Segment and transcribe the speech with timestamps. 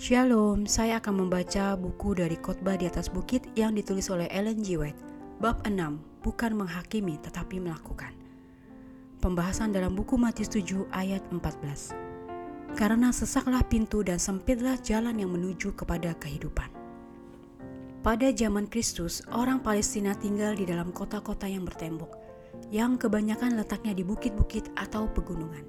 [0.00, 4.80] Shalom, saya akan membaca buku dari Khotbah di atas Bukit yang ditulis oleh Ellen G.
[4.80, 4.96] White.
[5.44, 5.76] Bab 6,
[6.24, 8.08] bukan menghakimi tetapi melakukan.
[9.20, 11.92] Pembahasan dalam buku Matius 7 ayat 14.
[12.80, 16.72] Karena sesaklah pintu dan sempitlah jalan yang menuju kepada kehidupan.
[18.00, 22.16] Pada zaman Kristus, orang Palestina tinggal di dalam kota-kota yang bertembok,
[22.72, 25.68] yang kebanyakan letaknya di bukit-bukit atau pegunungan.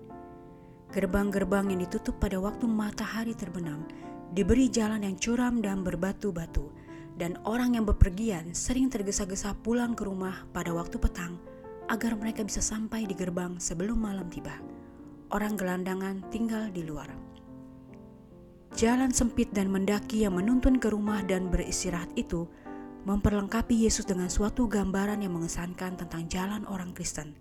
[0.96, 3.84] Gerbang-gerbang yang ditutup pada waktu matahari terbenam
[4.32, 6.72] diberi jalan yang curam dan berbatu-batu,
[7.20, 11.36] dan orang yang bepergian sering tergesa-gesa pulang ke rumah pada waktu petang
[11.92, 14.56] agar mereka bisa sampai di gerbang sebelum malam tiba.
[15.32, 17.12] Orang gelandangan tinggal di luar.
[18.72, 22.48] Jalan sempit dan mendaki yang menuntun ke rumah dan beristirahat itu
[23.04, 27.36] memperlengkapi Yesus dengan suatu gambaran yang mengesankan tentang jalan orang Kristen.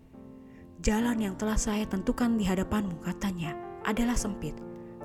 [0.82, 3.54] Jalan yang telah saya tentukan di hadapanmu, katanya,
[3.86, 4.58] adalah sempit.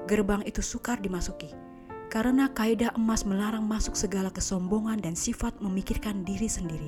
[0.09, 1.64] Gerbang itu sukar dimasuki
[2.16, 6.88] karena kaidah emas melarang masuk segala kesombongan dan sifat memikirkan diri sendiri.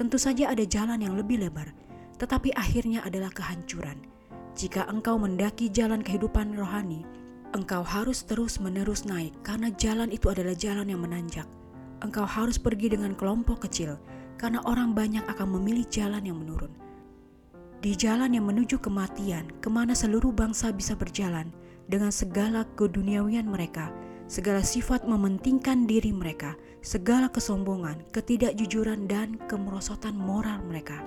[0.00, 1.68] Tentu saja ada jalan yang lebih lebar,
[2.16, 4.00] tetapi akhirnya adalah kehancuran.
[4.56, 7.04] Jika engkau mendaki jalan kehidupan rohani,
[7.52, 11.44] engkau harus terus-menerus naik karena jalan itu adalah jalan yang menanjak.
[12.00, 14.00] Engkau harus pergi dengan kelompok kecil
[14.40, 16.72] karena orang banyak akan memilih jalan yang menurun.
[17.84, 21.52] Di jalan yang menuju kematian, ke mana seluruh bangsa bisa berjalan
[21.84, 23.92] dengan segala keduniawian mereka,
[24.28, 26.52] segala sifat mementingkan diri mereka,
[26.84, 31.00] segala kesombongan, ketidakjujuran, dan kemerosotan moral mereka.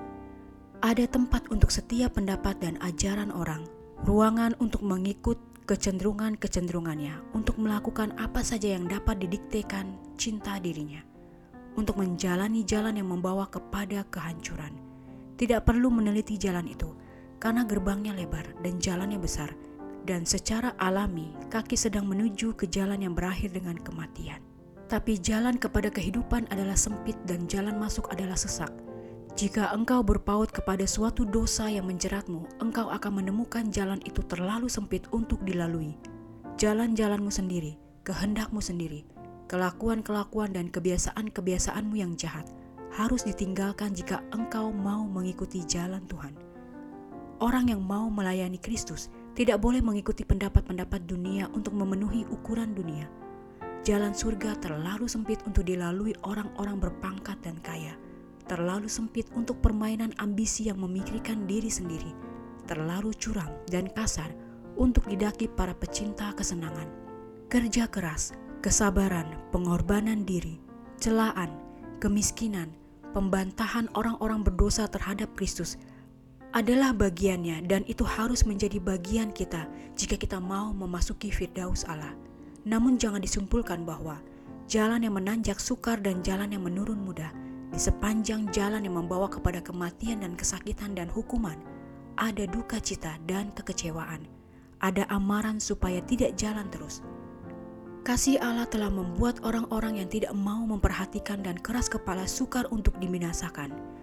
[0.81, 3.69] Ada tempat untuk setiap pendapat dan ajaran orang,
[4.01, 5.37] ruangan untuk mengikut
[5.69, 11.05] kecenderungan-kecenderungannya, untuk melakukan apa saja yang dapat didiktekan cinta dirinya,
[11.77, 14.73] untuk menjalani jalan yang membawa kepada kehancuran.
[15.37, 16.89] Tidak perlu meneliti jalan itu,
[17.37, 19.53] karena gerbangnya lebar dan jalannya besar,
[20.05, 24.41] dan secara alami kaki sedang menuju ke jalan yang berakhir dengan kematian.
[24.91, 28.71] Tapi jalan kepada kehidupan adalah sempit dan jalan masuk adalah sesak.
[29.39, 35.07] Jika engkau berpaut kepada suatu dosa yang menjeratmu, engkau akan menemukan jalan itu terlalu sempit
[35.15, 35.95] untuk dilalui.
[36.59, 39.07] Jalan-jalanmu sendiri, kehendakmu sendiri,
[39.47, 42.43] kelakuan-kelakuan dan kebiasaan-kebiasaanmu yang jahat
[42.91, 46.35] harus ditinggalkan jika engkau mau mengikuti jalan Tuhan.
[47.39, 53.07] Orang yang mau melayani Kristus tidak boleh mengikuti pendapat-pendapat dunia untuk memenuhi ukuran dunia.
[53.81, 57.97] Jalan surga terlalu sempit untuk dilalui orang-orang berpangkat dan kaya,
[58.45, 62.13] terlalu sempit untuk permainan ambisi yang memikirkan diri sendiri,
[62.69, 64.29] terlalu curam dan kasar
[64.77, 66.85] untuk didaki para pecinta kesenangan.
[67.49, 70.61] Kerja keras, kesabaran, pengorbanan diri,
[71.01, 71.49] celaan,
[71.97, 72.69] kemiskinan,
[73.17, 75.75] pembantahan orang-orang berdosa terhadap Kristus
[76.51, 82.11] adalah bagiannya dan itu harus menjadi bagian kita jika kita mau memasuki Firdaus Allah.
[82.67, 84.19] Namun jangan disimpulkan bahwa
[84.67, 87.31] jalan yang menanjak sukar dan jalan yang menurun mudah
[87.71, 91.55] di sepanjang jalan yang membawa kepada kematian dan kesakitan dan hukuman
[92.19, 94.27] ada duka cita dan kekecewaan.
[94.83, 96.99] Ada amaran supaya tidak jalan terus.
[98.01, 104.00] Kasih Allah telah membuat orang-orang yang tidak mau memperhatikan dan keras kepala sukar untuk diminasakan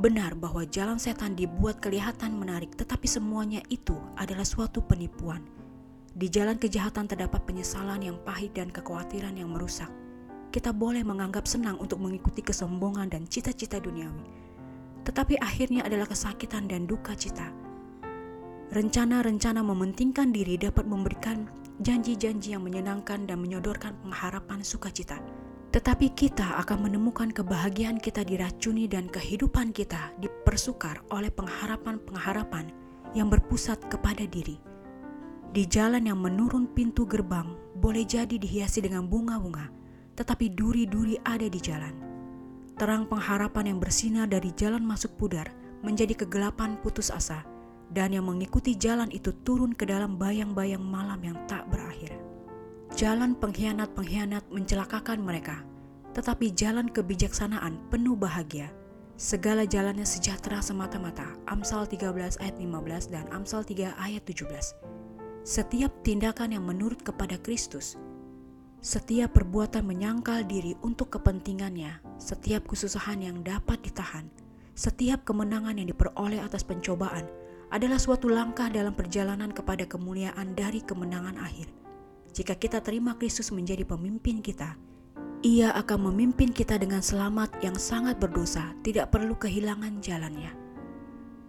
[0.00, 5.44] Benar bahwa jalan setan dibuat kelihatan menarik, tetapi semuanya itu adalah suatu penipuan.
[6.16, 9.88] Di jalan kejahatan terdapat penyesalan yang pahit dan kekhawatiran yang merusak.
[10.52, 14.28] Kita boleh menganggap senang untuk mengikuti kesombongan dan cita-cita duniawi,
[15.04, 17.48] tetapi akhirnya adalah kesakitan dan duka cita.
[18.72, 21.48] Rencana-rencana mementingkan diri dapat memberikan
[21.80, 25.20] janji-janji yang menyenangkan dan menyodorkan pengharapan sukacita.
[25.72, 32.68] Tetapi kita akan menemukan kebahagiaan kita diracuni dan kehidupan kita dipersukar oleh pengharapan-pengharapan
[33.16, 34.60] yang berpusat kepada diri.
[35.52, 39.68] Di jalan yang menurun pintu gerbang boleh jadi dihiasi dengan bunga-bunga,
[40.16, 41.92] tetapi duri-duri ada di jalan.
[42.76, 45.52] Terang pengharapan yang bersinar dari jalan masuk pudar
[45.84, 47.44] menjadi kegelapan putus asa,
[47.92, 52.21] dan yang mengikuti jalan itu turun ke dalam bayang-bayang malam yang tak berakhir.
[52.92, 55.64] Jalan pengkhianat-pengkhianat mencelakakan mereka,
[56.12, 58.68] tetapi jalan kebijaksanaan penuh bahagia.
[59.16, 61.24] Segala jalannya sejahtera semata-mata.
[61.48, 64.76] Amsal 13 ayat 15 dan Amsal 3 ayat 17.
[65.40, 67.96] Setiap tindakan yang menurut kepada Kristus,
[68.84, 74.28] setiap perbuatan menyangkal diri untuk kepentingannya, setiap kesusahan yang dapat ditahan,
[74.76, 77.24] setiap kemenangan yang diperoleh atas pencobaan
[77.72, 81.81] adalah suatu langkah dalam perjalanan kepada kemuliaan dari kemenangan akhir.
[82.32, 84.80] Jika kita terima Kristus menjadi pemimpin kita,
[85.44, 90.48] Ia akan memimpin kita dengan selamat yang sangat berdosa, tidak perlu kehilangan jalannya.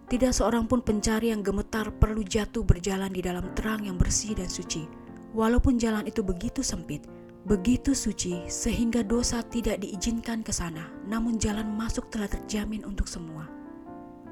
[0.04, 4.52] Tidak seorang pun pencari yang gemetar perlu jatuh berjalan di dalam terang yang bersih dan
[4.52, 4.84] suci.
[5.32, 7.08] Walaupun jalan itu begitu sempit,
[7.48, 13.48] begitu suci sehingga dosa tidak diizinkan ke sana, namun jalan masuk telah terjamin untuk semua.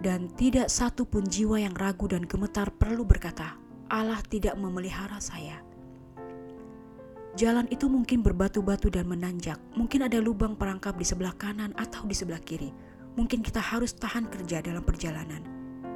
[0.04, 3.56] Dan tidak satu pun jiwa yang ragu dan gemetar perlu berkata,
[3.88, 5.71] Allah tidak memelihara saya.
[7.32, 12.12] Jalan itu mungkin berbatu-batu dan menanjak, mungkin ada lubang perangkap di sebelah kanan atau di
[12.12, 12.68] sebelah kiri.
[13.16, 15.40] Mungkin kita harus tahan kerja dalam perjalanan.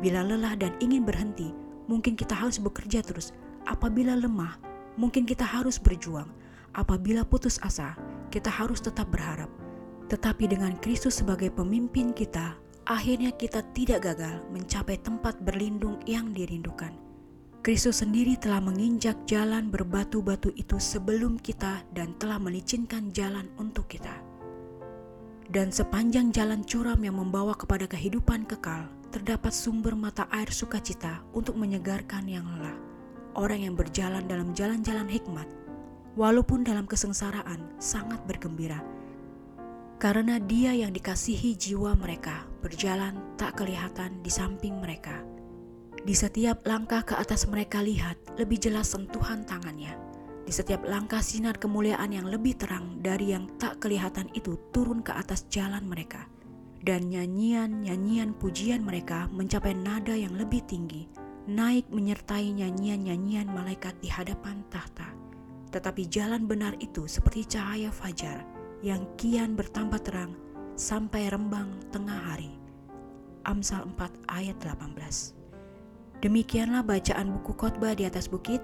[0.00, 1.52] Bila lelah dan ingin berhenti,
[1.92, 3.36] mungkin kita harus bekerja terus.
[3.68, 4.56] Apabila lemah,
[4.96, 6.32] mungkin kita harus berjuang.
[6.72, 8.00] Apabila putus asa,
[8.32, 9.52] kita harus tetap berharap.
[10.08, 12.56] Tetapi dengan Kristus sebagai pemimpin kita,
[12.88, 17.05] akhirnya kita tidak gagal mencapai tempat berlindung yang dirindukan.
[17.66, 24.22] Kristus sendiri telah menginjak jalan berbatu-batu itu sebelum kita dan telah melicinkan jalan untuk kita.
[25.50, 31.58] Dan sepanjang jalan curam yang membawa kepada kehidupan kekal, terdapat sumber mata air sukacita untuk
[31.58, 32.86] menyegarkan yang lelah
[33.36, 35.46] orang yang berjalan dalam jalan-jalan hikmat,
[36.16, 38.80] walaupun dalam kesengsaraan, sangat bergembira.
[39.98, 45.35] Karena dia yang dikasihi jiwa mereka berjalan tak kelihatan di samping mereka.
[46.06, 49.90] Di setiap langkah ke atas mereka lihat lebih jelas sentuhan tangannya.
[50.46, 55.10] Di setiap langkah sinar kemuliaan yang lebih terang dari yang tak kelihatan itu turun ke
[55.10, 56.30] atas jalan mereka.
[56.78, 61.10] Dan nyanyian-nyanyian pujian mereka mencapai nada yang lebih tinggi
[61.50, 65.10] naik menyertai nyanyian-nyanyian malaikat di hadapan tahta.
[65.74, 68.46] Tetapi jalan benar itu seperti cahaya fajar
[68.78, 70.38] yang kian bertambah terang
[70.78, 72.54] sampai rembang tengah hari.
[73.42, 75.35] Amsal 4 ayat 18
[76.26, 78.58] Demikianlah bacaan buku khotbah di atas bukit,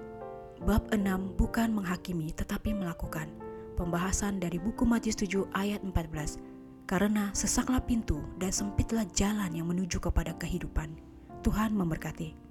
[0.67, 0.99] bab 6
[1.39, 3.31] bukan menghakimi tetapi melakukan.
[3.79, 6.43] Pembahasan dari buku Matius 7 ayat 14.
[6.83, 10.91] Karena sesaklah pintu dan sempitlah jalan yang menuju kepada kehidupan.
[11.39, 12.42] Tuhan memberkati.